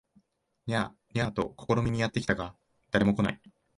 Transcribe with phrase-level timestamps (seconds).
[0.65, 2.55] ニャー、ニャーと試みにやって見たが
[2.89, 3.41] 誰も来ない